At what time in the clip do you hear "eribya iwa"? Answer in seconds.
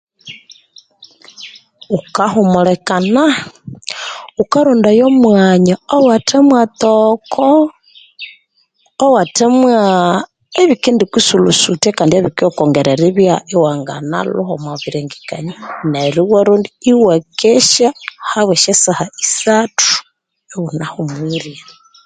12.95-13.71